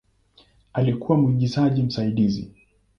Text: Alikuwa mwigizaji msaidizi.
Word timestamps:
Alikuwa 0.73 1.17
mwigizaji 1.17 1.83
msaidizi. 1.83 2.51